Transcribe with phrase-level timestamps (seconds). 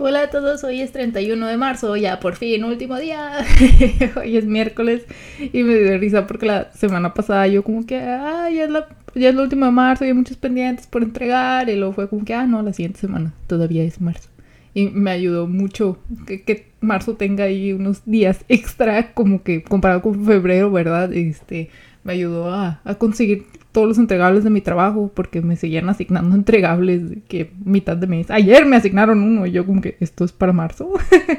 [0.00, 3.46] Hola a todos, hoy es 31 de marzo, ya por fin, último día.
[4.16, 5.04] hoy es miércoles
[5.38, 8.88] y me dio risa porque la semana pasada yo como que, ah, ya es, la,
[9.14, 12.08] ya es el último de marzo y hay muchos pendientes por entregar y luego fue
[12.08, 14.30] como que, ah, no, la siguiente semana todavía es marzo.
[14.74, 20.02] Y me ayudó mucho que, que marzo tenga ahí unos días extra como que comparado
[20.02, 21.12] con febrero, ¿verdad?
[21.12, 21.70] Este,
[22.02, 23.44] me ayudó a, a conseguir
[23.74, 28.30] todos los entregables de mi trabajo porque me seguían asignando entregables que mitad de mes.
[28.30, 30.90] Ayer me asignaron uno y yo como que esto es para marzo.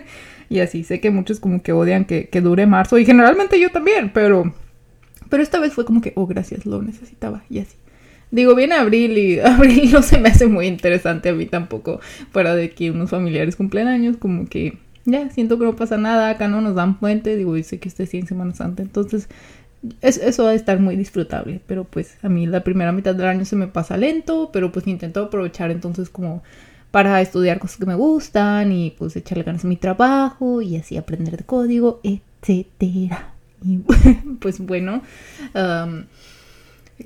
[0.49, 3.71] y así sé que muchos como que odian que, que, dure marzo y generalmente yo
[3.71, 4.53] también, pero
[5.29, 7.77] pero esta vez fue como que, oh, gracias, lo necesitaba y así.
[8.31, 11.99] Digo, viene abril y abril no se me hace muy interesante a mí tampoco,
[12.31, 16.29] fuera de que unos familiares cumplen años, como que ya, siento que no pasa nada,
[16.29, 18.81] acá no nos dan puente, digo, dice que esté sí en Semana Santa,
[19.93, 23.27] entonces eso va a estar muy disfrutable, pero pues a mí la primera mitad del
[23.27, 26.43] año se me pasa lento, pero pues intento aprovechar entonces como
[26.91, 30.97] para estudiar cosas que me gustan y pues echarle ganas a mi trabajo y así
[30.97, 33.33] aprender de código, etcétera.
[33.63, 33.79] Y
[34.39, 35.01] pues bueno,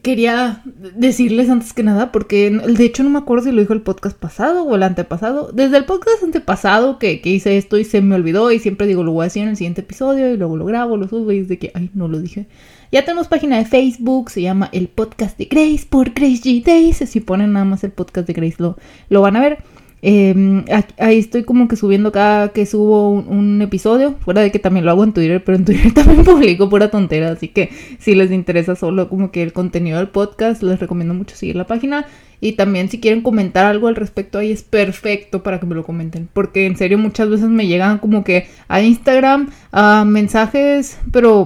[0.04, 0.62] quería
[0.96, 4.18] decirles antes que nada, porque de hecho no me acuerdo si lo dijo el podcast
[4.18, 5.52] pasado o el antepasado.
[5.52, 9.04] Desde el podcast antepasado que, que hice esto y se me olvidó y siempre digo
[9.04, 11.40] lo voy a decir en el siguiente episodio y luego lo grabo, lo subo y
[11.40, 12.48] es de que, ay, no lo dije.
[12.92, 16.98] Ya tenemos página de Facebook, se llama El Podcast de Grace por Grace G Days.
[16.98, 18.78] Si ponen nada más el podcast de Grace lo,
[19.10, 19.60] lo van a ver.
[20.02, 20.64] Eh,
[20.98, 24.92] ahí estoy como que subiendo cada que subo un, episodio, fuera de que también lo
[24.92, 27.70] hago en Twitter, pero en Twitter también publico pura tontera, así que
[28.00, 31.68] si les interesa solo como que el contenido del podcast, les recomiendo mucho seguir la
[31.68, 32.06] página.
[32.42, 35.84] Y también si quieren comentar algo al respecto ahí es perfecto para que me lo
[35.84, 41.44] comenten, porque en serio muchas veces me llegan como que a Instagram a mensajes, pero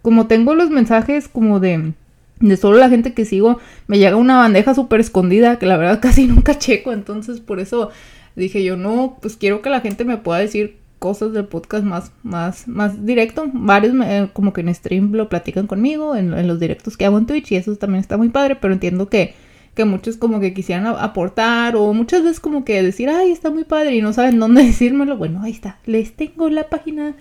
[0.00, 1.92] como tengo los mensajes como de
[2.40, 6.00] de solo la gente que sigo, me llega una bandeja súper escondida que la verdad
[6.02, 7.90] casi nunca checo, entonces por eso
[8.36, 12.12] dije yo, no, pues quiero que la gente me pueda decir cosas del podcast más,
[12.22, 13.46] más, más directo.
[13.52, 13.94] Varios
[14.32, 17.56] como que en stream lo platican conmigo, en, los directos que hago en Twitch y
[17.56, 19.34] eso también está muy padre, pero entiendo que,
[19.74, 23.64] que muchos como que quisieran aportar o muchas veces como que decir, ay, está muy
[23.64, 25.16] padre y no saben dónde decírmelo.
[25.16, 27.16] Bueno, ahí está, les tengo la página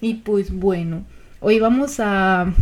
[0.00, 1.04] y pues bueno,
[1.40, 2.52] hoy vamos a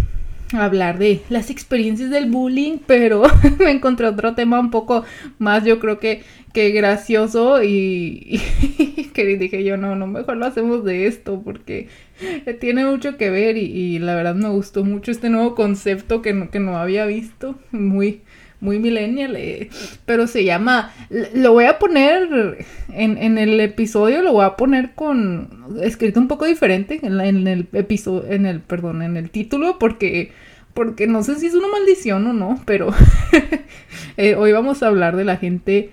[0.52, 3.22] hablar de las experiencias del bullying, pero
[3.58, 5.04] me encontré otro tema un poco
[5.38, 8.40] más, yo creo que, que gracioso y,
[9.14, 11.88] que dije yo, no, no, mejor lo hacemos de esto porque
[12.60, 16.50] tiene mucho que ver y, la verdad me gustó mucho este nuevo concepto que no,
[16.50, 18.20] que no había visto, muy,
[18.62, 19.68] muy millennial, eh,
[20.06, 20.92] pero se llama,
[21.34, 26.28] lo voy a poner en, en, el episodio, lo voy a poner con, escrito un
[26.28, 30.30] poco diferente en, en el episodio, en el, perdón, en el título, porque,
[30.74, 32.94] porque no sé si es una maldición o no, pero
[34.16, 35.90] eh, hoy vamos a hablar de la gente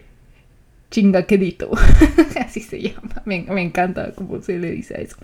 [0.89, 1.71] chingaquedito.
[2.39, 3.21] Así se llama.
[3.25, 5.17] Me, encanta cómo se le dice a eso.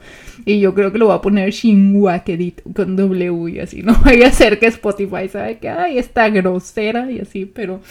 [0.46, 3.82] Y yo creo que lo voy a poner chinguaquedito con W y así.
[3.86, 7.82] No vaya a ser que Spotify sabe que ay, está grosera y así, pero.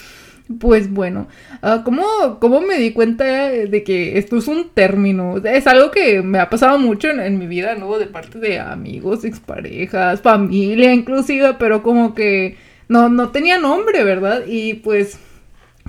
[0.60, 1.26] Pues bueno,
[1.62, 5.38] uh, ¿cómo, me di cuenta de que esto es un término?
[5.38, 7.98] Es algo que me ha pasado mucho en, en mi vida, ¿no?
[7.98, 12.58] De parte de amigos, exparejas, familia inclusive, pero como que
[12.88, 14.42] no, no tenía nombre, ¿verdad?
[14.46, 15.18] Y pues,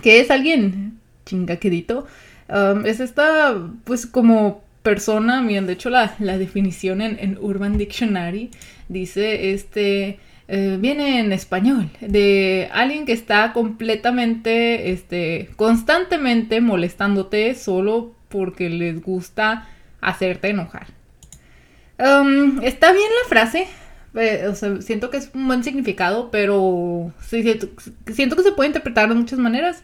[0.02, 0.85] ¿qué es alguien
[1.26, 2.08] chingaquedito,
[2.86, 8.52] es esta, pues como persona, miren, de hecho la, definición en, Urban Dictionary
[8.88, 18.14] dice, este, eh, viene en español, de alguien que está completamente, este, constantemente molestándote solo
[18.30, 19.68] porque les gusta
[20.02, 20.88] hacerte enojar.
[21.98, 23.68] Está bien la frase,
[24.14, 27.70] eh, siento que es un buen significado, pero siento,
[28.14, 29.84] siento que se puede interpretar de muchas maneras.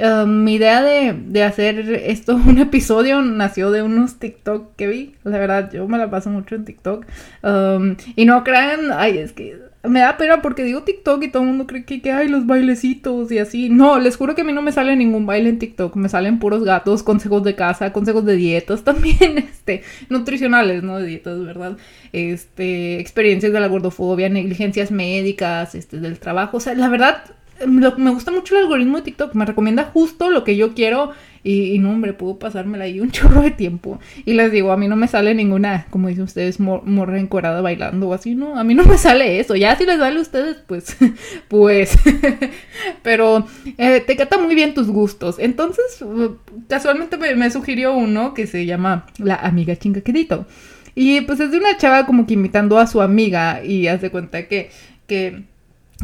[0.00, 5.14] Um, mi idea de, hacer esto, un episodio, nació de unos TikTok que vi.
[5.24, 7.04] La verdad, yo me la paso mucho en TikTok.
[7.42, 11.42] Um, y no crean, ay, es que me da pena porque digo TikTok y todo
[11.42, 13.70] el mundo cree que, que hay los bailecitos y así.
[13.70, 15.96] No, les juro que a mí no me sale ningún baile en TikTok.
[15.96, 21.06] Me salen puros gatos, consejos de casa, consejos de dietas también, este, nutricionales, no de
[21.06, 21.76] dietas, ¿verdad?
[22.12, 26.58] Este, experiencias de la gordofobia, negligencias médicas, este, del trabajo.
[26.58, 27.24] O sea, la verdad,
[27.66, 31.12] me gusta mucho el algoritmo de TikTok, me recomienda justo lo que yo quiero
[31.42, 33.98] y, no, hombre, puedo pasármela ahí un chorro de tiempo.
[34.24, 38.08] Y les digo, a mí no me sale ninguna, como dicen ustedes, morra encuerada bailando
[38.08, 38.58] o así, ¿no?
[38.58, 39.56] A mí no me sale eso.
[39.56, 40.96] Ya si les sale a ustedes, pues,
[41.48, 41.96] pues.
[43.02, 43.46] Pero
[43.78, 45.36] eh, te cata muy bien tus gustos.
[45.38, 46.04] Entonces,
[46.68, 50.46] casualmente me, me, sugirió uno que se llama La Amiga Chingaquedito.
[50.94, 54.48] Y pues es de una chava como que imitando a su amiga y hace cuenta
[54.48, 54.70] que,
[55.06, 55.44] que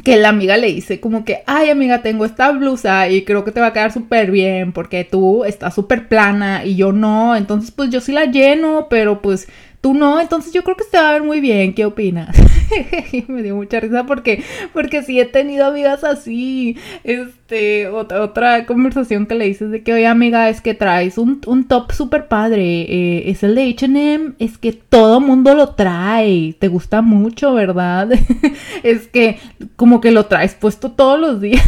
[0.04, 3.52] que la amiga le dice como que, ay amiga, tengo esta blusa y creo que
[3.52, 7.70] te va a quedar súper bien porque tú estás súper plana y yo no, entonces
[7.70, 9.48] pues yo sí la lleno, pero pues
[9.87, 12.37] tú no, entonces yo creo que se va a ver muy bien, ¿qué opinas?
[13.29, 14.43] me dio mucha risa porque,
[14.73, 19.93] porque sí he tenido amigas así, este, otra, otra conversación que le dices de que,
[19.93, 24.59] oye amiga, es que traes un, top súper padre, eh, es el de H&M, es
[24.59, 28.11] que todo mundo lo trae, te gusta mucho, ¿verdad?
[28.83, 29.38] es que
[29.77, 31.65] como que lo traes puesto todos los días.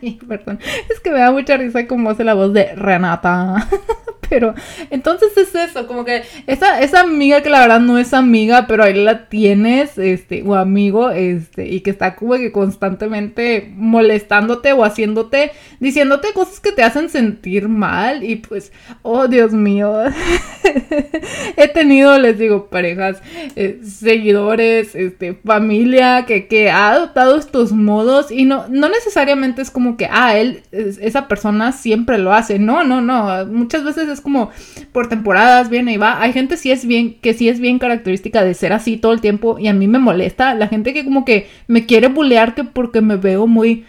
[0.28, 0.60] perdón,
[0.90, 3.68] es que me da mucha risa como hace la voz de Renata.
[4.28, 4.54] pero
[4.90, 8.84] entonces es eso, como que esa, esa amiga que la verdad no es amiga, pero
[8.84, 14.84] ahí la tienes, este, o amigo, este, y que está como que constantemente molestándote o
[14.84, 18.72] haciéndote, diciéndote cosas que te hacen sentir mal, y pues,
[19.02, 19.92] oh Dios mío,
[21.56, 23.20] he tenido, les digo, parejas,
[23.56, 29.70] eh, seguidores, este, familia, que, que ha adoptado estos modos, y no, no necesariamente es
[29.70, 34.20] como que, ah, él, esa persona siempre lo hace, no, no, no, muchas veces es
[34.20, 34.50] como
[34.92, 36.22] por temporadas viene y va.
[36.22, 39.20] Hay gente sí es bien, que sí es bien característica de ser así todo el
[39.20, 42.64] tiempo y a mí me molesta la gente que como que me quiere bulear que
[42.64, 43.84] porque me veo muy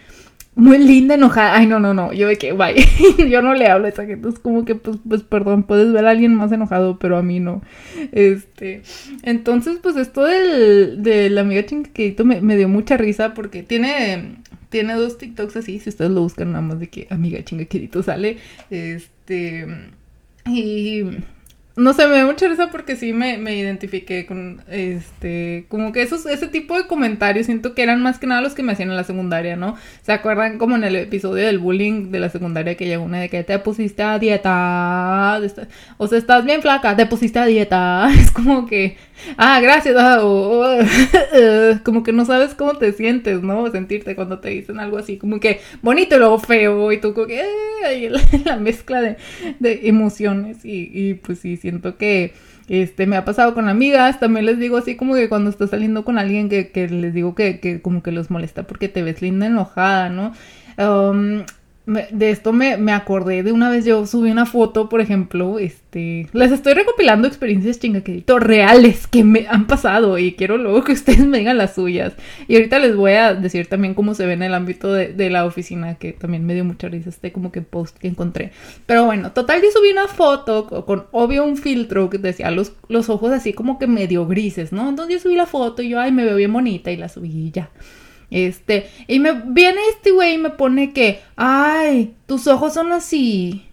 [0.56, 1.54] muy linda, enojada.
[1.54, 2.14] Ay, no, no, no.
[2.14, 2.74] Yo de que, bye.
[3.30, 4.30] yo no le hablo a esa gente.
[4.30, 7.40] Es como que, pues, pues, perdón, puedes ver a alguien más enojado, pero a mí
[7.40, 7.62] no.
[8.12, 8.82] Este.
[9.22, 14.36] Entonces, pues, esto del, de la amiga chingaquedito me, me dio mucha risa porque tiene.
[14.70, 15.78] Tiene dos TikToks así.
[15.78, 18.38] Si ustedes lo buscan, nada más de que amiga chingaquedito sale.
[18.70, 19.66] Este.
[20.46, 21.02] Y
[21.76, 26.00] no sé, me da mucha risa porque sí me, me, identifiqué con este, como que
[26.00, 28.88] esos, ese tipo de comentarios siento que eran más que nada los que me hacían
[28.88, 29.76] en la secundaria, ¿no?
[30.00, 33.28] ¿Se acuerdan como en el episodio del bullying de la secundaria que llegó una de
[33.28, 35.38] que te pusiste a dieta?
[35.98, 38.08] O sea, estás bien flaca, te pusiste a dieta.
[38.18, 38.96] Es como que,
[39.36, 40.20] ah, gracias, ah,
[41.84, 43.70] como que no sabes cómo te sientes, ¿no?
[43.70, 47.26] Sentirte cuando te dicen algo así, como que bonito y luego feo, y tú como
[47.26, 47.44] que,
[47.84, 48.10] eh,
[48.44, 52.32] la, mezcla de, emociones, y, pues sí, siento que
[52.68, 56.04] este, me ha pasado con amigas, también les digo así como que cuando estás saliendo
[56.04, 59.46] con alguien que, les digo que, que, como que los molesta porque te ves linda
[59.46, 60.32] enojada, ¿no?
[60.78, 61.44] Um,
[61.86, 66.28] de esto me, me, acordé de una vez yo subí una foto, por ejemplo, este,
[66.32, 71.24] les estoy recopilando experiencias chingaqueditos reales que me han pasado y quiero luego que ustedes
[71.24, 72.14] me digan las suyas.
[72.48, 75.30] Y ahorita les voy a decir también cómo se ve en el ámbito de, de
[75.30, 78.50] la oficina, que también me dio mucha risa este como que post que encontré.
[78.86, 83.08] Pero bueno, total yo subí una foto con, obvio un filtro que decía los, los
[83.08, 84.88] ojos así como que medio grises, ¿no?
[84.88, 87.28] Entonces yo subí la foto y yo, ay, me veo bien bonita y la subí
[87.28, 87.70] y ya.
[88.30, 93.66] Este, y me viene este güey y me pone que, ay, tus ojos son así.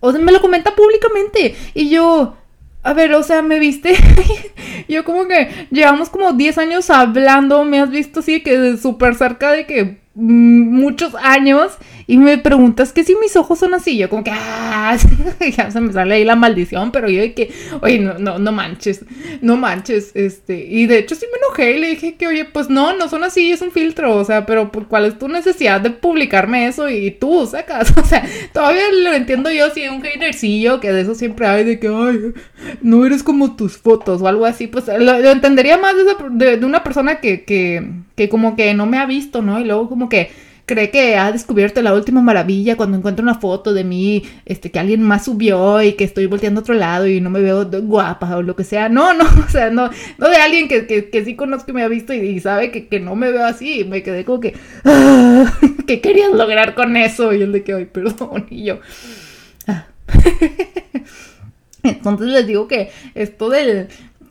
[0.00, 1.54] O sea, me lo comenta públicamente.
[1.74, 2.36] Y yo,
[2.82, 3.94] a ver, o sea, ¿me viste?
[4.88, 9.52] yo como que llevamos como 10 años hablando, me has visto así que súper cerca
[9.52, 11.76] de que mm, muchos años
[12.10, 14.96] y me preguntas que si mis ojos son así, yo como que, ah,
[15.56, 17.52] ya se me sale ahí la maldición, pero yo de que,
[17.82, 19.04] oye, no, no, no manches,
[19.42, 22.70] no manches, este, y de hecho sí me enojé y le dije que, oye, pues
[22.70, 25.90] no, no son así, es un filtro, o sea, pero ¿cuál es tu necesidad de
[25.90, 26.88] publicarme eso?
[26.88, 31.14] Y tú sacas, o sea, todavía lo entiendo yo, si un hatercillo, que de eso
[31.14, 32.32] siempre hay, de que, ay,
[32.80, 36.82] no eres como tus fotos o algo así, pues lo, entendería más de, de, una
[36.82, 39.60] persona que, que, que como que no me ha visto, ¿no?
[39.60, 43.72] Y luego como que cree que ha descubierto la última maravilla cuando encuentra una foto
[43.72, 47.20] de mí, este, que alguien más subió y que estoy volteando a otro lado y
[47.20, 48.88] no me veo guapa o lo que sea.
[48.88, 51.88] No, no, o sea, no, no de alguien que, que, sí conozco y me ha
[51.88, 53.84] visto y, sabe que, que, no me veo así.
[53.84, 55.52] Me quedé como que, ah,
[55.86, 57.32] ¿qué querías lograr con eso?
[57.32, 58.78] Y el de que, ay, perdón, y yo.
[59.66, 59.86] Ah.
[61.82, 63.88] Entonces les digo que esto del,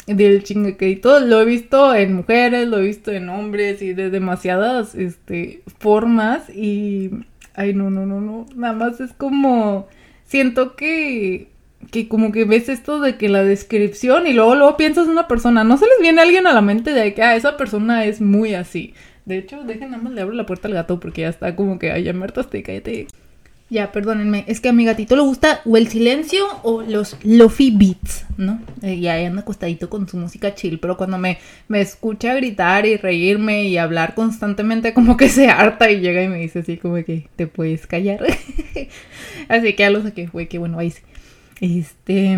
[0.07, 4.95] del chingaquedito lo he visto en mujeres, lo he visto en hombres y de demasiadas
[4.95, 7.11] este, formas y...
[7.53, 8.45] Ay, no, no, no, no.
[8.55, 9.87] Nada más es como...
[10.23, 11.49] Siento que...
[11.91, 15.27] Que como que ves esto de que la descripción y luego luego piensas en una
[15.27, 15.63] persona.
[15.63, 18.55] No se les viene alguien a la mente de que, ah, esa persona es muy
[18.55, 18.93] así.
[19.25, 21.79] De hecho, dejen nada más le abro la puerta al gato porque ya está como
[21.79, 23.07] que, ay, ya muerto, cállate.
[23.69, 27.71] Ya, perdónenme, es que a mi gatito le gusta o el silencio o los lofi
[27.71, 28.61] beats, ¿no?
[28.81, 32.85] Eh, y ahí anda acostadito con su música chill, pero cuando me, me escucha gritar
[32.85, 36.77] y reírme y hablar constantemente, como que se harta y llega y me dice así
[36.77, 38.25] como que te puedes callar.
[39.49, 41.01] así que ya lo saqué, güey, qué bueno, ahí sí.
[41.59, 42.37] Este,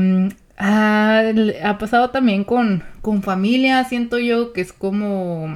[0.58, 1.32] ah,
[1.64, 5.48] ha pasado también con, con familia, siento yo, que es como...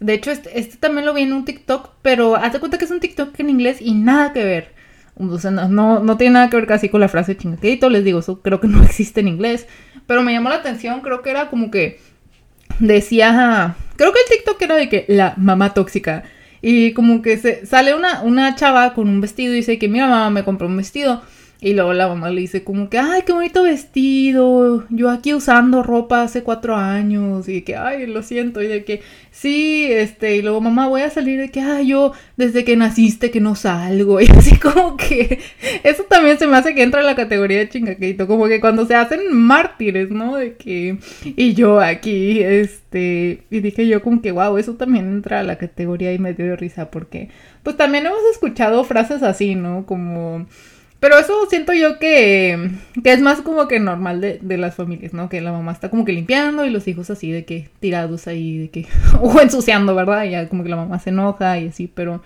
[0.00, 2.90] De hecho, este, este también lo vi en un TikTok, pero hazte cuenta que es
[2.90, 4.73] un TikTok en inglés y nada que ver.
[5.16, 8.60] No, no, tiene nada que ver casi con la frase chingaquedito, les digo, eso creo
[8.60, 9.66] que no existe en inglés.
[10.06, 12.00] Pero me llamó la atención, creo que era como que
[12.80, 16.24] decía, creo que el TikTok era de que la mamá tóxica.
[16.60, 20.00] Y como que se sale una, una chava con un vestido y dice que mi
[20.00, 21.22] mamá me compró un vestido.
[21.64, 25.82] Y luego la mamá le dice como que, ay, qué bonito vestido, yo aquí usando
[25.82, 30.42] ropa hace cuatro años y que, ay, lo siento, y de que, sí, este, y
[30.42, 34.20] luego mamá voy a salir de que, ay, yo desde que naciste que no salgo,
[34.20, 35.38] y así como que,
[35.82, 38.84] eso también se me hace que entra en la categoría de chingaquito, como que cuando
[38.84, 40.36] se hacen mártires, ¿no?
[40.36, 45.40] De que, y yo aquí, este, y dije yo como que, wow, eso también entra
[45.40, 47.30] a la categoría y me dio risa porque,
[47.62, 49.86] pues también hemos escuchado frases así, ¿no?
[49.86, 50.46] Como
[51.04, 52.70] pero eso siento yo que,
[53.02, 55.28] que es más como que normal de, de, las familias, ¿no?
[55.28, 58.56] Que la mamá está como que limpiando y los hijos así de que tirados ahí,
[58.56, 58.86] de que,
[59.20, 60.24] o ensuciando, ¿verdad?
[60.24, 62.22] Y ya como que la mamá se enoja y así, pero,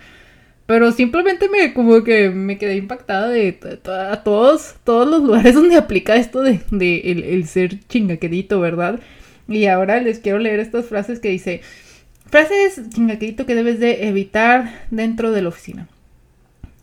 [0.65, 5.75] pero simplemente me como que me quedé impactada de a todos, todos los lugares donde
[5.75, 9.01] aplica esto de, de el, el ser chingaquedito, ¿verdad?
[9.49, 11.59] Y ahora les quiero leer estas frases que dice,
[12.27, 15.89] frases chingaquedito que debes de evitar dentro de la oficina.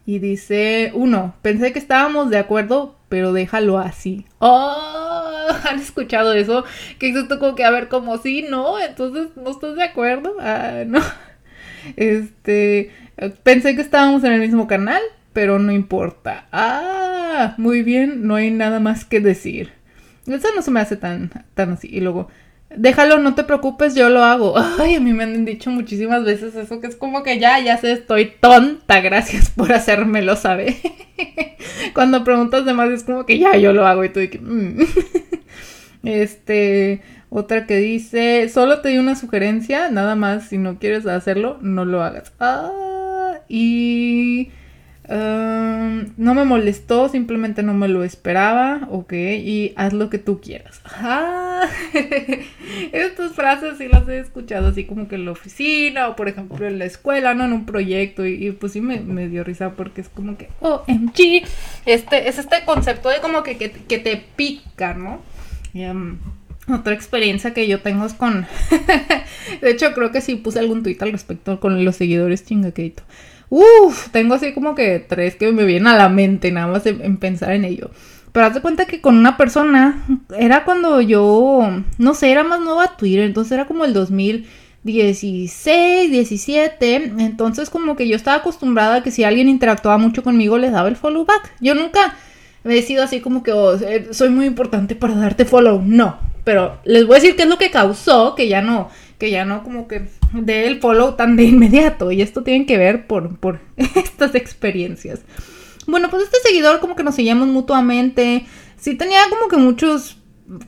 [0.07, 4.25] Y dice, uno, pensé que estábamos de acuerdo, pero déjalo así.
[4.39, 6.65] Oh, ¿han escuchado eso?
[7.01, 10.37] Que dices tú como que, a ver, como sí, no, entonces no estás de acuerdo.
[10.39, 11.01] Ah, no.
[11.97, 12.93] Este,
[13.43, 16.47] pensé que estábamos en el mismo canal, pero no importa.
[16.53, 19.73] Ah, muy bien, no hay nada más que decir.
[20.29, 21.89] Eso no se me hace tan, tan así.
[21.91, 22.29] Y luego,
[22.77, 24.55] déjalo, no te preocupes, yo lo hago.
[24.79, 27.77] Ay, a mí me han dicho muchísimas veces eso, que es como que ya, ya
[27.79, 30.75] sé, estoy tonta, gracias por hacérmelo saber.
[31.95, 34.39] Cuando preguntas de más es como que ya, yo lo hago y tú que...
[34.39, 34.79] Mm".
[36.03, 41.59] Este, otra que dice, solo te di una sugerencia, nada más, si no quieres hacerlo,
[41.63, 42.33] no lo hagas.
[42.39, 44.51] Ah, y
[45.09, 50.81] no me molestó, simplemente no me lo esperaba, ok, y haz lo que tú quieras.
[50.85, 51.63] Ah,
[52.93, 56.67] estas frases sí las he escuchado así como que en la oficina o por ejemplo
[56.67, 57.45] en la escuela, ¿no?
[57.45, 61.47] En un proyecto y, pues sí me, dio risa porque es como que, OMG,
[61.87, 65.21] este, es este concepto de como que, que, te pica, ¿no?
[65.75, 66.19] Um,
[66.69, 68.47] otra experiencia que yo tengo es con,
[69.61, 73.05] de hecho creo que sí puse algún tuit al respecto con los seguidores chingaqueito.
[73.49, 77.17] Uf, tengo así como que tres que me vienen a la mente, nada más en,
[77.19, 77.91] pensar en ello.
[78.33, 80.05] Pero haz de cuenta que con una persona,
[80.37, 87.13] era cuando yo, no sé, era más nueva Twitter, entonces era como el 2016, 17,
[87.19, 90.89] entonces como que yo estaba acostumbrada a que si alguien interactuaba mucho conmigo les daba
[90.89, 91.55] el follow back.
[91.61, 92.17] Yo nunca
[92.65, 96.79] he sido así como que oh, eh, soy muy importante para darte follow, no, pero
[96.85, 99.63] les voy a decir qué es lo que causó que ya no, que ya no
[99.63, 102.13] como que dé el follow tan de inmediato.
[102.13, 105.21] Y esto tiene que ver por, por estas experiencias.
[105.87, 108.47] Bueno, pues este seguidor como que nos seguíamos mutuamente.
[108.77, 110.19] Sí tenía como que muchos,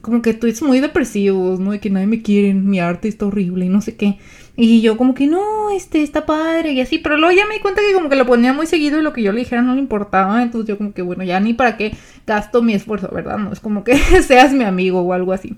[0.01, 1.73] como que tweets muy depresivos, ¿no?
[1.73, 4.19] De que nadie me quiere, mi arte está horrible y no sé qué.
[4.61, 7.61] Y yo como que no, este está padre y así, pero luego ya me di
[7.61, 9.75] cuenta que como que lo ponía muy seguido y lo que yo le dijera no
[9.75, 13.39] le importaba, entonces yo como que bueno, ya ni para qué gasto mi esfuerzo, ¿verdad?
[13.39, 15.55] No es como que seas mi amigo o algo así.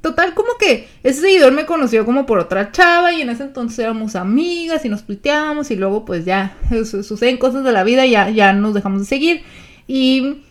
[0.00, 3.78] Total, como que ese seguidor me conoció como por otra chava y en ese entonces
[3.80, 8.12] éramos amigas y nos tuiteábamos y luego pues ya suceden cosas de la vida y
[8.12, 9.42] ya, ya nos dejamos de seguir.
[9.86, 10.42] Y,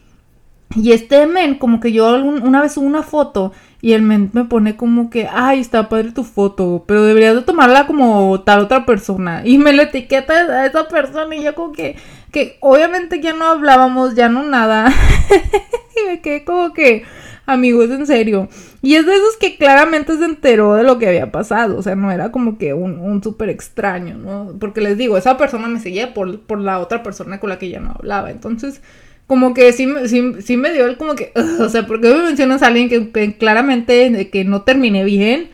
[0.76, 3.52] y este men, como que yo una vez subo una foto
[3.82, 7.42] y el men me pone como que, ay, está padre tu foto, pero deberías de
[7.42, 9.42] tomarla como tal otra persona.
[9.46, 11.96] Y me lo etiqueta a esa persona y yo como que,
[12.32, 14.94] que obviamente ya no hablábamos, ya no nada.
[15.96, 17.04] y me quedé como que
[17.50, 18.48] amigos, en serio.
[18.82, 21.96] Y es de esos que claramente se enteró de lo que había pasado, o sea,
[21.96, 24.56] no era como que un, un súper extraño, ¿no?
[24.60, 27.70] Porque les digo, esa persona me seguía por, por la otra persona con la que
[27.70, 28.82] ya no hablaba, entonces
[29.28, 32.24] como que sí, sí, sí me dio el como que, o sea, ¿por qué me
[32.24, 35.50] mencionas a alguien que, claramente de que no terminé bien?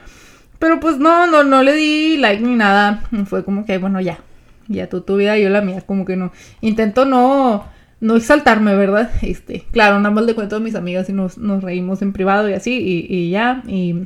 [0.59, 4.19] Pero pues no, no, no le di like ni nada, fue como que, bueno, ya,
[4.67, 7.65] ya tú tu vida, yo la mía, como que no, intento no
[8.05, 9.11] no exaltarme, ¿verdad?
[9.21, 12.47] Este, claro, nada más le cuento a mis amigas y nos, nos reímos en privado
[12.49, 14.05] y así, y, ya, y,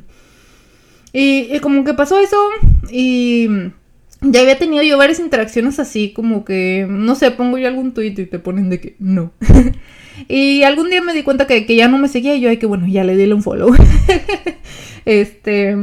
[1.12, 2.38] y, como que pasó eso,
[2.90, 3.48] y
[4.22, 8.14] ya había tenido yo varias interacciones así, como que, no sé, pongo yo algún tweet
[8.16, 9.32] y te ponen de que no.
[10.28, 12.56] y algún día me di cuenta que, que ya no me seguía y yo, ay,
[12.56, 13.74] que bueno, ya le di un follow.
[15.04, 15.76] este...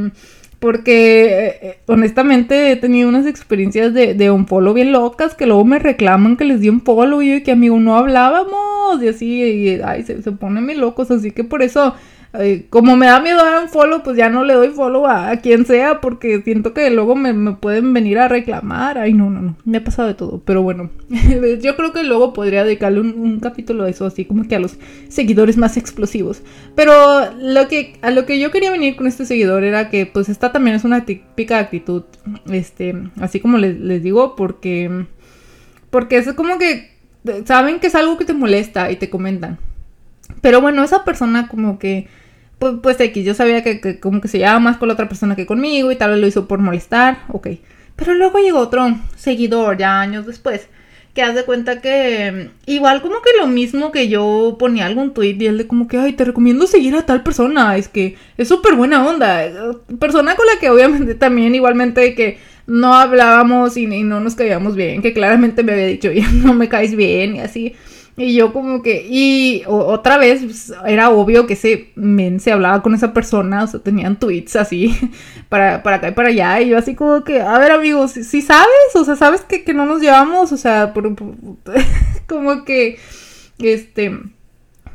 [0.58, 5.46] Porque eh, eh, honestamente he tenido unas experiencias de, de un polo bien locas que
[5.46, 9.42] luego me reclaman que les di un polo y que amigo no hablábamos y así,
[9.42, 11.10] y ay, se, se ponen muy locos.
[11.12, 11.94] Así que por eso
[12.34, 15.34] eh, como me da miedo dar un follow, pues ya no le doy follow a,
[15.36, 18.98] quien sea porque siento que luego me, pueden venir a reclamar.
[18.98, 20.42] Ay, no, no, no, me ha pasado de todo.
[20.44, 20.90] Pero bueno,
[21.62, 24.76] yo creo que luego podría dedicarle un, capítulo a eso, así como que a los
[25.08, 26.42] seguidores más explosivos.
[26.74, 26.92] Pero
[27.38, 30.52] lo que, a lo que yo quería venir con este seguidor era que pues esta
[30.52, 32.04] también es una típica actitud,
[32.50, 35.06] este, así como les, les digo, porque,
[35.90, 36.90] porque es como que
[37.44, 39.58] saben que es algo que te molesta y te comentan.
[40.40, 42.08] Pero bueno, esa persona como que,
[42.58, 45.36] pues, pues X, yo sabía que, como que se llevaba más con la otra persona
[45.36, 47.48] que conmigo y tal vez lo hizo por molestar, ok.
[47.96, 50.68] Pero luego llegó otro seguidor ya años después
[51.18, 55.36] que haz de cuenta que igual como que lo mismo que yo ponía algún tweet
[55.40, 58.46] y él de como que, ay, te recomiendo seguir a tal persona, es que es
[58.46, 59.50] súper buena onda.
[59.98, 64.76] Persona con la que obviamente también igualmente que no hablábamos y, y no nos caíamos
[64.76, 67.74] bien, que claramente me había dicho, ya no me caes bien y así.
[68.18, 72.82] Y yo como que, y otra vez pues, era obvio que ese men se hablaba
[72.82, 74.92] con esa persona, o sea, tenían tweets así
[75.48, 78.42] para, para acá y para allá, y yo así como que, a ver amigos, si,
[78.42, 80.92] sabes, o sea, sabes que, que, no nos llevamos, o sea,
[82.26, 82.98] como que,
[83.60, 84.18] este,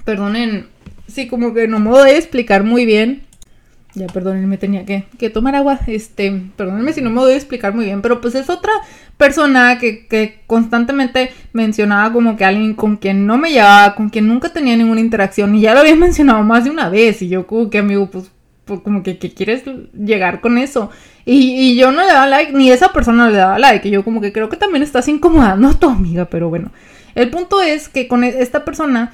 [0.03, 0.67] perdonen,
[1.07, 3.23] sí, como que no me voy a explicar muy bien
[3.95, 5.79] ya, perdónenme, tenía que, que, tomar agua.
[5.85, 8.71] Este, perdónenme si no me voy a explicar muy bien, pero pues es otra
[9.17, 14.27] persona que, que, constantemente mencionaba como que alguien con quien no me llevaba, con quien
[14.27, 17.45] nunca tenía ninguna interacción, y ya lo había mencionado más de una vez, y yo
[17.45, 18.31] como que amigo, pues,
[18.65, 20.89] pues como que, que, quieres llegar con eso.
[21.25, 24.03] Y, y, yo no le daba like, ni esa persona le daba like, y yo
[24.03, 26.71] como que creo que también estás incomodando a tu amiga, pero bueno.
[27.15, 29.13] El punto es que con e, esta persona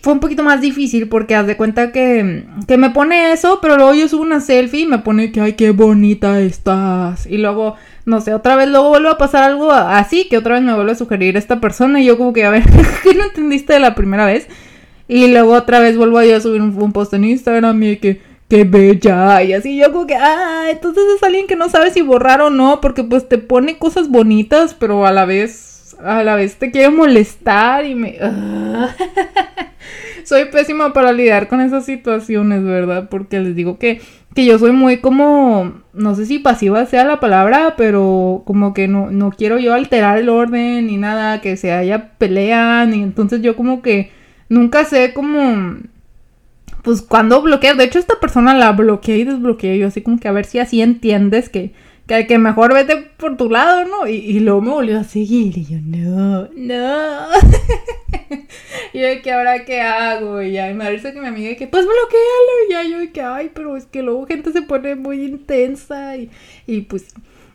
[0.00, 3.76] fue un poquito más difícil porque haz de cuenta que, que me pone eso, pero
[3.76, 7.26] luego yo subo una selfie y me pone que, ay, qué bonita estás.
[7.26, 7.74] Y luego,
[8.04, 10.92] no sé, otra vez luego vuelve a pasar algo así, que otra vez me vuelve
[10.92, 12.64] a sugerir esta persona y yo como que, a ver,
[13.02, 14.46] ¿qué no entendiste de la primera vez?
[15.08, 18.64] Y luego otra vez vuelvo a, a subir un, post en Instagram y que, qué
[18.64, 19.42] bella.
[19.42, 22.50] Y así yo como que, ah, entonces es alguien que no sabe si borrar o
[22.50, 26.70] no, porque pues te pone cosas bonitas, pero a la vez, a la vez te
[26.70, 28.18] quiere molestar y me...
[30.24, 33.08] Soy pésima para lidiar con esas situaciones, ¿verdad?
[33.08, 34.02] Porque les digo que,
[34.34, 38.88] que yo soy muy como, no sé si pasiva sea la palabra, pero como que
[38.88, 43.40] no, no quiero yo alterar el orden ni nada, que se haya pelean y entonces
[43.40, 44.10] yo como que
[44.50, 45.78] nunca sé cómo
[46.82, 50.28] pues cuando bloquear, de hecho esta persona la bloqueé y desbloqueé yo así como que
[50.28, 51.72] a ver si así entiendes que
[52.08, 54.08] que, que mejor vete por tu lado, ¿no?
[54.08, 57.26] Y, y luego me volvió a seguir y yo, no, no.
[58.94, 60.40] y yo, ¿qué ahora qué hago?
[60.40, 62.66] Y ya, y me dice que mi amiga, que pues bloquealo.
[62.66, 66.30] Y ya yo, que ay, pero es que luego gente se pone muy intensa y,
[66.66, 67.08] y pues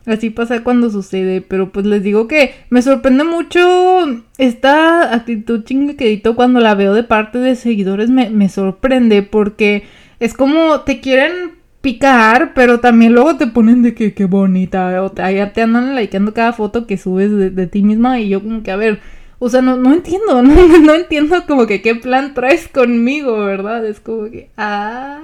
[0.06, 1.40] así pasa cuando sucede.
[1.40, 7.02] Pero pues les digo que me sorprende mucho esta actitud chinguequedito cuando la veo de
[7.02, 8.08] parte de seguidores.
[8.08, 9.82] Me, me sorprende porque
[10.20, 11.53] es como te quieren
[11.84, 16.32] picar, pero también luego te ponen de que qué bonita, o allá te andan likeando
[16.32, 19.00] cada foto que subes de, ti misma y yo como que, a ver,
[19.38, 23.86] o sea, no, no entiendo, no, no entiendo como que qué plan traes conmigo, ¿verdad?
[23.86, 25.20] Es como que, ah...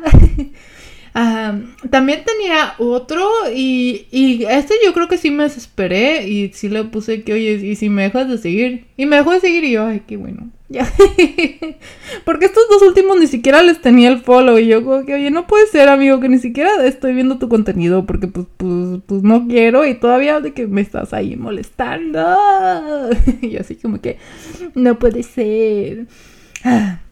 [1.91, 6.85] también tenía otro y, y este yo creo que sí me desesperé y sí le
[6.85, 8.85] puse que, oye, y si me dejas de seguir.
[8.99, 10.51] Y me dejó de seguir y yo, ay, qué bueno.
[12.25, 15.31] Porque estos dos últimos ni siquiera les tenía el follow y yo como que, oye,
[15.31, 19.23] no puede ser, amigo, que ni siquiera estoy viendo tu contenido porque pues, pues, pues
[19.23, 22.37] no quiero y todavía de que me estás ahí molestando.
[23.43, 24.19] y así como que,
[24.75, 26.07] no puede ser.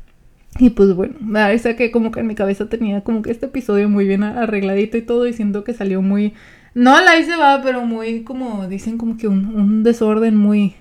[0.60, 3.46] Y pues bueno, me parece que como que en mi cabeza tenía como que este
[3.46, 6.34] episodio muy bien arregladito y todo, diciendo que salió muy...
[6.74, 10.74] No la hice va, pero muy como dicen como que un, desorden muy...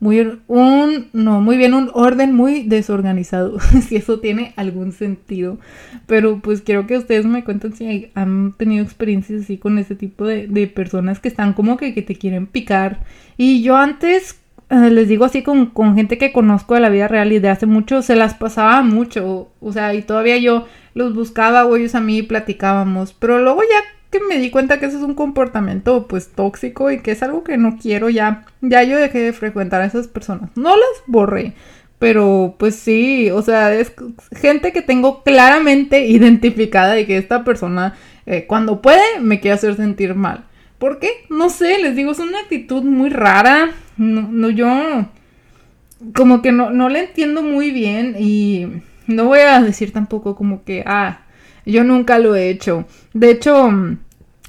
[0.00, 0.40] Muy...
[0.46, 1.08] Un...
[1.12, 5.58] No, muy bien, un orden muy desorganizado, si eso tiene algún sentido.
[6.06, 10.26] Pero pues quiero que ustedes me cuenten si han tenido experiencias así con ese tipo
[10.26, 13.04] de, de personas que están como que, que te quieren picar.
[13.36, 17.06] Y yo antes eh, les digo así con, con, gente que conozco de la vida
[17.06, 21.14] real y de hace mucho, se las pasaba mucho, o sea, y todavía yo los
[21.14, 25.02] buscaba o ellos a mí platicábamos, pero luego ya me di cuenta que eso es
[25.02, 29.20] un comportamiento pues tóxico y que es algo que no quiero ya, ya yo dejé
[29.20, 31.54] de frecuentar a esas personas, no las borré,
[31.98, 33.92] pero pues sí, o sea, es
[34.32, 37.94] gente que tengo claramente identificada y que esta persona
[38.26, 40.44] eh, cuando puede me quiere hacer sentir mal.
[40.78, 41.10] ¿Por qué?
[41.30, 43.70] No sé, les digo, es una actitud muy rara.
[43.96, 45.06] No, no yo
[46.14, 48.66] como que no, no le entiendo muy bien y
[49.06, 51.20] no voy a decir tampoco como que, ah,
[51.64, 52.86] yo nunca lo he hecho.
[53.14, 53.70] De hecho,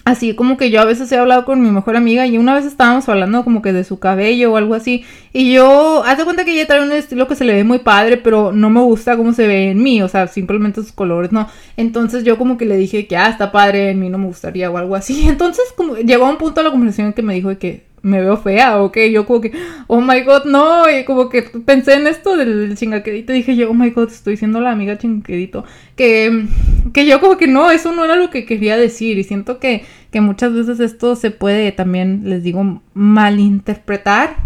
[0.08, 2.66] Así como que yo a veces he hablado con mi mejor amiga y una vez
[2.66, 5.04] estábamos hablando como que de su cabello o algo así.
[5.34, 7.80] Y yo, haz de cuenta que ella trae un estilo que se le ve muy
[7.80, 10.02] padre, pero no me gusta cómo se ve en mí.
[10.02, 11.50] O sea, simplemente sus colores, no.
[11.76, 14.72] Entonces yo como que le dije que, ah, está padre, en mí no me gustaría
[14.72, 15.28] o algo así.
[15.28, 18.82] Entonces como llegó a un punto la conversación que me dijo que, me veo fea
[18.82, 19.52] o que yo como que,
[19.88, 23.74] oh my god, no, y como que pensé en esto del chingaquedito, dije yo, oh
[23.74, 26.46] my god, estoy siendo la amiga chingaquedito, que,
[26.94, 29.84] que yo como que no, eso no era lo que quería decir y siento que,
[30.12, 34.38] que muchas veces esto se puede también, les digo, malinterpretar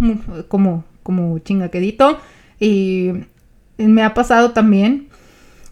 [0.47, 2.19] como, como chingaquedito
[2.59, 3.11] y
[3.77, 5.11] me ha pasado también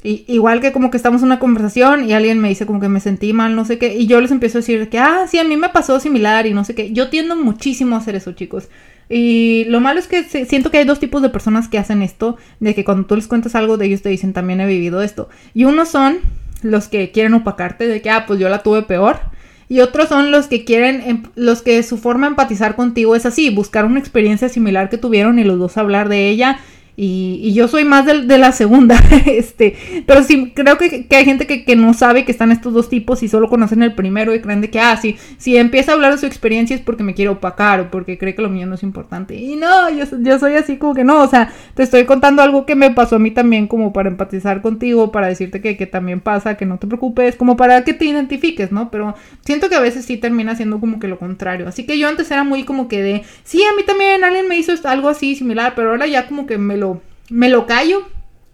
[0.04, 2.88] y, igual que como que estamos en una conversación y alguien me dice como que
[2.88, 5.40] me sentí mal, no sé qué, y yo les empiezo a decir que, ah, sí,
[5.40, 6.92] a mí me pasó similar y no sé qué.
[6.94, 8.70] Yo tiendo muchísimo a hacer eso, chicos.
[9.10, 12.38] Y lo malo es que siento que hay dos tipos de personas que hacen esto,
[12.60, 15.30] de que cuando tú les cuentas algo de ellos te dicen también he vivido esto.
[15.54, 16.20] Y unos son
[16.62, 19.20] los que quieren opacarte de que, ah, pues yo la tuve peor.
[19.68, 23.26] Y otros son los que quieren, em, los que su forma de empatizar contigo es
[23.26, 26.60] así, buscar una experiencia similar que tuvieron y los dos hablar de ella
[27.02, 31.76] y, yo soy más de, la segunda, este, pero sí, creo que, hay gente que,
[31.78, 34.70] no sabe que están estos dos tipos y solo conocen el primero y creen de
[34.70, 37.80] que, ah, sí, si empieza a hablar de su experiencia es porque me quiere opacar
[37.80, 39.36] o porque cree que lo mío no es importante.
[39.36, 42.66] Y no, yo, yo soy así como que no, o sea, te estoy contando algo
[42.66, 46.20] que me pasó a mí también como para empatizar contigo, para decirte que, que también
[46.20, 48.92] pasa, que no te preocupes, como para que te identifiques, ¿no?
[48.92, 51.66] Pero siento que a veces sí termina siendo como que lo contrario.
[51.66, 54.58] Así que yo antes era muy como que de, sí, a mí también alguien me
[54.58, 56.89] hizo algo así similar, pero ahora ya como que me lo
[57.30, 58.08] me lo callo.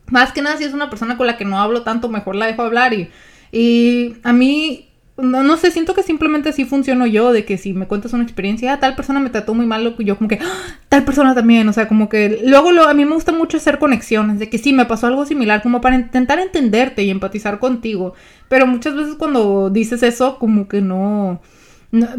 [0.08, 2.46] Más que nada si es una persona con la que no hablo tanto, mejor la
[2.46, 3.10] dejo hablar y,
[3.52, 7.74] y a mí, no, no sé, siento que simplemente así funciono yo, de que si
[7.74, 10.80] me cuentas una experiencia, ah, tal persona me trató muy mal, yo como que, ah,
[10.90, 13.80] tal persona también, o sea, como que luego lo, a mí me gusta mucho hacer
[13.80, 18.14] conexiones, de que sí, me pasó algo similar, como para intentar entenderte y empatizar contigo,
[18.48, 21.42] pero muchas veces cuando dices eso, como que no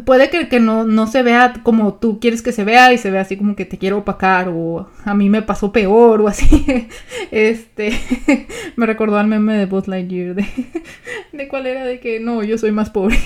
[0.05, 3.11] puede que, que no, no, se vea como tú quieres que se vea y se
[3.11, 6.65] vea así como que te quiero opacar o a mí me pasó peor o así.
[7.31, 7.93] Este,
[8.77, 10.47] me recordó al meme de Buzz Lightyear de,
[11.33, 13.19] de cuál era de que no, yo soy más pobre.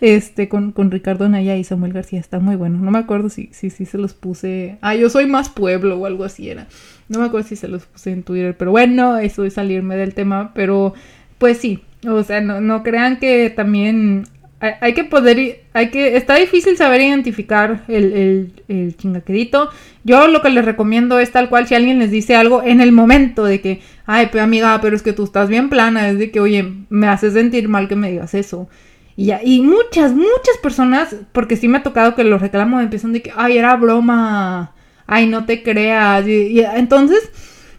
[0.00, 2.78] Este, con, con Ricardo Naya y Samuel García, está muy bueno.
[2.78, 4.78] No me acuerdo si, si, si se los puse.
[4.80, 6.66] Ah, yo soy más pueblo o algo así era.
[7.08, 10.14] No me acuerdo si se los puse en Twitter, pero bueno, eso es salirme del
[10.14, 10.94] tema, pero
[11.38, 14.24] pues sí, o sea, no, no crean que también
[14.62, 19.70] hay, que poder, hay que, está difícil saber identificar el, el, chingaquedito.
[20.04, 22.92] Yo lo que les recomiendo es tal cual si alguien les dice algo en el
[22.92, 26.30] momento de que, ay, pero amiga, pero es que tú estás bien plana, es de
[26.30, 28.68] que, oye, me haces sentir mal que me digas eso.
[29.16, 33.12] Y ya, y muchas, muchas personas, porque sí me ha tocado que los reclamos empiezan
[33.12, 34.74] de que, ay, era broma,
[35.08, 36.26] ay, no te creas.
[36.28, 37.30] y entonces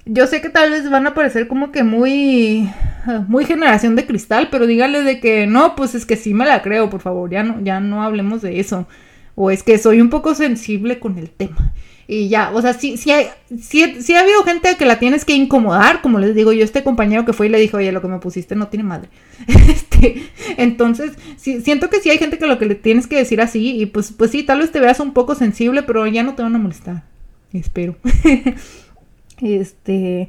[0.06, 2.70] yo sé que tal vez van a parecer como que muy,
[3.28, 6.62] muy generación de cristal, pero dígale de que no, pues es que sí me la
[6.62, 8.88] creo, por favor, ya no, ya no hablemos de eso.
[9.36, 11.74] O es que soy un poco sensible con el tema.
[12.06, 13.28] Y ya, o sea, sí, sí, hay,
[13.62, 17.24] sí, ha habido gente que la tienes que incomodar, como les digo, yo este compañero
[17.24, 19.08] que fue y le dijo, oye, lo que me pusiste no tiene madre.
[19.48, 20.22] este,
[20.58, 23.82] entonces, sí, siento que sí hay gente que lo que le tienes que decir así,
[23.82, 26.44] y pues, pues sí, tal vez te veas un poco sensible, pero ya no te
[26.44, 27.04] van a molestar.
[27.54, 27.96] Espero.
[29.44, 30.28] Este,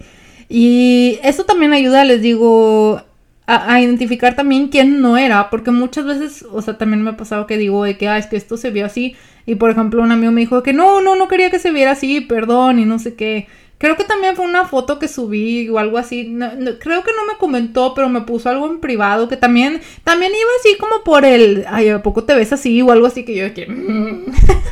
[0.49, 3.01] y eso también ayuda, les digo,
[3.47, 7.47] a, identificar también quién no era, porque muchas veces, o sea, también me ha pasado
[7.47, 10.33] que digo de que, es que esto se vio así, y por ejemplo un amigo
[10.33, 13.15] me dijo que no, no, no quería que se viera así, perdón, y no sé
[13.15, 13.47] qué.
[13.77, 16.39] Creo que también fue una foto que subí o algo así.
[16.81, 20.51] creo que no me comentó, pero me puso algo en privado que también, también iba
[20.61, 22.81] así como por el, ay, ¿a poco te ves así?
[22.81, 23.67] O algo así que yo que...
[23.67, 24.27] Mm".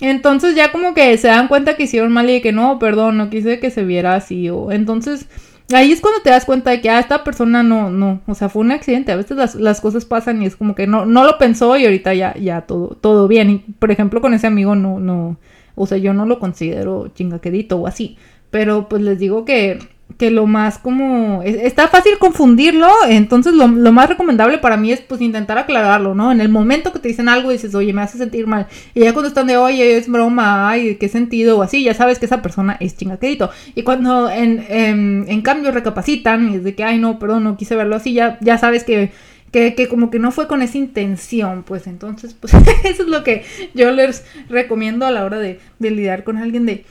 [0.00, 3.30] Entonces ya como que se dan cuenta que hicieron mal y que no, perdón, no
[3.30, 4.48] quise que se viera así.
[4.50, 5.28] O entonces
[5.72, 8.48] ahí es cuando te das cuenta de que ah, esta persona no, no, o sea,
[8.48, 9.12] fue un accidente.
[9.12, 11.84] A veces las, las, cosas pasan y es como que no, no lo pensó y
[11.84, 13.50] ahorita ya, ya todo, todo bien.
[13.50, 15.36] Y por ejemplo con ese amigo no, no,
[15.74, 18.16] o sea, yo no lo considero chingaquedito o así.
[18.50, 19.78] Pero pues les digo que
[20.16, 25.20] que lo más como está fácil confundirlo, entonces lo, más recomendable para mí es pues
[25.20, 26.32] intentar aclararlo, ¿no?
[26.32, 29.12] En el momento que te dicen algo dices, oye, me hace sentir mal, y ya
[29.12, 32.42] cuando están de, oye, es broma, ay, qué sentido, o así, ya sabes que esa
[32.42, 33.50] persona es chingaquedito.
[33.74, 37.76] Y cuando en, en, cambio recapacitan, y es de que, ay, no, perdón, no quise
[37.76, 39.12] verlo así, ya, ya sabes que
[39.52, 42.52] que, que, como que no fue con esa intención, pues entonces, pues
[42.84, 43.44] eso es lo que
[43.74, 46.84] yo les recomiendo a la hora de, de lidiar con alguien de,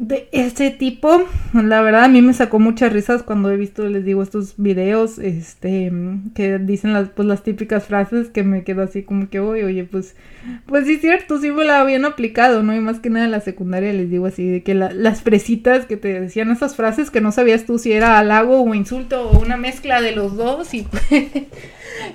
[0.00, 1.28] de ese tipo.
[1.52, 5.18] La verdad a mí me sacó muchas risas cuando he visto, les digo, estos videos,
[5.18, 5.92] este,
[6.34, 9.84] que dicen las, pues, las típicas frases que me quedo así como que, oye, oye,
[9.84, 10.16] pues,
[10.64, 12.74] pues sí es cierto, sí me la habían aplicado, ¿no?
[12.74, 15.98] Y más que nada en la secundaria les digo así, de que las fresitas que
[15.98, 19.58] te decían esas frases que no sabías tú si era halago o insulto o una
[19.58, 20.86] mezcla de los dos y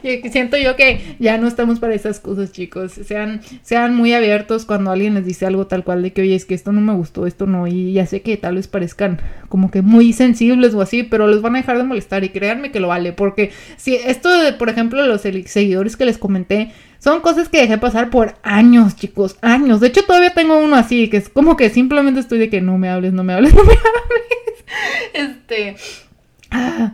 [0.32, 2.93] siento yo que ya no estamos para esas cosas, chicos.
[2.93, 6.45] Sean, sean muy abiertos cuando alguien les dice algo tal cual de que, oye, es
[6.45, 7.67] que esto no me gustó, esto no.
[7.75, 11.41] Y ya sé que tal vez parezcan como que muy sensibles o así, pero los
[11.41, 12.23] van a dejar de molestar.
[12.23, 13.13] Y créanme que lo vale.
[13.13, 17.77] Porque si esto de, por ejemplo, los seguidores que les comenté, son cosas que dejé
[17.77, 19.79] pasar por años, chicos, años.
[19.79, 22.77] De hecho, todavía tengo uno así, que es como que simplemente estoy de que no
[22.77, 24.65] me hables, no me hables, no me hables.
[25.13, 25.75] Este.
[26.51, 26.93] Ah,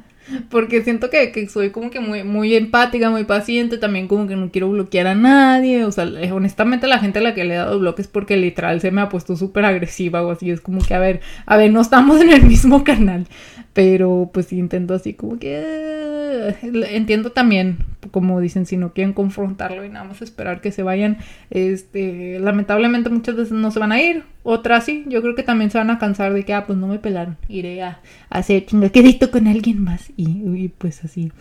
[0.49, 4.51] porque siento que, soy como que muy, muy empática, muy paciente, también como que no
[4.51, 7.57] quiero bloquear a nadie, o sea, eh, honestamente la gente a la que le he
[7.57, 10.93] dado bloques porque literal se me ha puesto súper agresiva o así, es como que
[10.93, 13.27] a ver, a ver, no estamos en el mismo canal,
[13.73, 16.55] pero pues intento así como que eh,
[16.91, 17.77] entiendo también,
[18.11, 21.17] como dicen, si no quieren confrontarlo y nada más esperar que se vayan,
[21.49, 25.71] este, lamentablemente muchas veces no se van a ir, otras sí, yo creo que también
[25.71, 28.65] se van a cansar de que, ah, pues no me pelaron, iré a, a hacer
[28.65, 31.31] chingaquedito con alguien más y, pues así.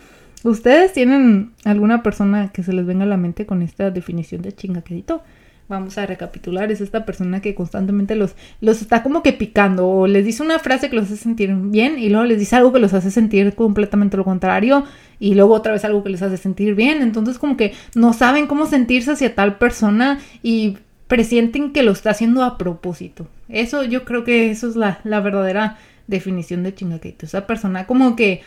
[0.43, 4.53] ¿Ustedes tienen alguna persona que se les venga a la mente con esta definición de
[4.53, 5.23] chingaquedito?
[5.71, 10.09] Vamos a recapitular, es esta persona que constantemente los, los está como que picando o
[10.09, 12.81] les dice una frase que los hace sentir bien y luego les dice algo que
[12.81, 14.83] los hace sentir completamente lo contrario
[15.21, 17.03] y luego otra vez algo que les hace sentir bien.
[17.03, 22.11] Entonces como que no saben cómo sentirse hacia tal persona y presienten que lo está
[22.11, 23.29] haciendo a propósito.
[23.49, 25.79] Eso yo creo que eso es la, la verdadera
[26.09, 27.27] definición de chingaquedito.
[27.27, 28.43] Esa persona como que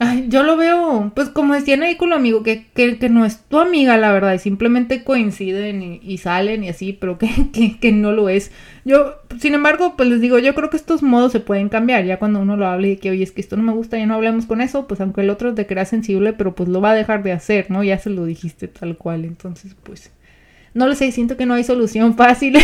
[0.00, 3.42] Ay, yo lo veo, pues como decían ahí con lo amigo, que, que, no es
[3.42, 7.90] tu amiga, la verdad, y simplemente coinciden y, salen y así, pero que, que, que,
[7.90, 8.52] no lo es.
[8.84, 12.20] Yo, sin embargo, pues les digo, yo creo que estos modos se pueden cambiar, ya
[12.20, 14.14] cuando uno lo hable y que, oye, es que esto no me gusta, ya no
[14.14, 16.94] hablemos con eso, pues aunque el otro te crea sensible, pero pues lo va a
[16.94, 17.82] dejar de hacer, ¿no?
[17.82, 20.12] Ya se lo dijiste tal cual, entonces, pues
[20.74, 22.56] no lo sé, siento que no hay solución fácil.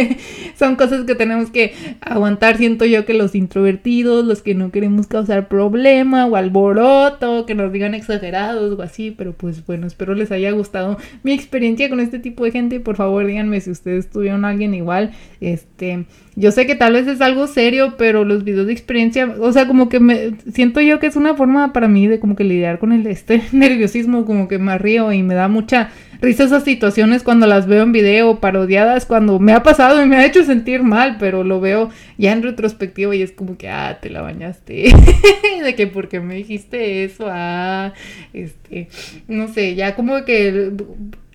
[0.58, 5.06] Son cosas que tenemos que aguantar, siento yo que los introvertidos, los que no queremos
[5.06, 10.32] causar problema o alboroto, que nos digan exagerados o así, pero pues bueno, espero les
[10.32, 12.80] haya gustado mi experiencia con este tipo de gente.
[12.80, 15.12] Por favor, díganme si ustedes tuvieron alguien igual.
[15.40, 19.52] Este, yo sé que tal vez es algo serio, pero los videos de experiencia, o
[19.52, 22.44] sea, como que me siento yo que es una forma para mí de como que
[22.44, 26.64] lidiar con el este nerviosismo, como que me río y me da mucha risa esas
[26.64, 30.44] situaciones cuando las veo en video, parodiadas, cuando me ha pasado y me ha hecho
[30.44, 34.22] sentir mal, pero lo veo ya en retrospectiva y es como que, ah, te la
[34.22, 34.92] bañaste.
[35.64, 37.26] de que, porque me dijiste eso?
[37.28, 37.92] Ah,
[38.32, 38.88] este,
[39.28, 40.72] no sé, ya como que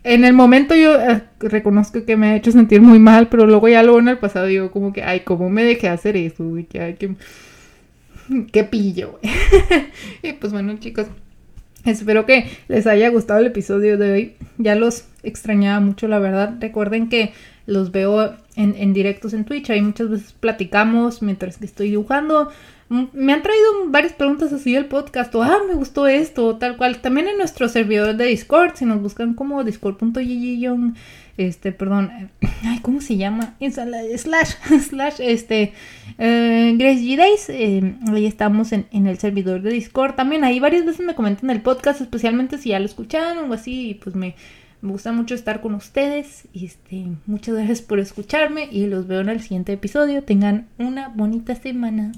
[0.05, 3.67] en el momento yo eh, reconozco que me ha hecho sentir muy mal, pero luego
[3.67, 6.43] ya luego en el pasado digo como que, ay, ¿cómo me dejé hacer eso?
[6.69, 7.15] Que,
[8.51, 9.19] que, pillo.
[10.21, 11.07] y pues bueno, chicos,
[11.85, 14.35] Espero que les haya gustado el episodio de hoy.
[14.57, 16.55] Ya los extrañaba mucho, la verdad.
[16.59, 17.33] Recuerden que
[17.67, 19.69] los veo en, directos en Twitch.
[19.69, 22.51] Ahí muchas veces platicamos mientras que estoy dibujando.
[22.87, 25.33] Me han traído varias preguntas así del podcast.
[25.35, 27.01] O, ah, me gustó esto, tal cual.
[27.01, 28.75] También en nuestro servidor de Discord.
[28.75, 30.93] Si nos buscan como discord.gg
[31.37, 32.29] este, perdón,
[32.63, 33.55] ay, ¿cómo se llama?
[33.59, 34.53] Slash,
[34.89, 35.73] slash, este,
[36.17, 40.61] eh, Grace G Days, eh, ahí estamos en, en, el servidor de Discord, también ahí
[40.61, 44.15] varias veces me comentan el podcast, especialmente si ya lo escucharon o así, y pues
[44.15, 44.35] me,
[44.81, 49.29] me gusta mucho estar con ustedes, este, muchas gracias por escucharme, y los veo en
[49.29, 52.13] el siguiente episodio, tengan una bonita semana.